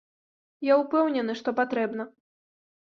[0.69, 2.03] Я ўпэўнены, што патрэбна.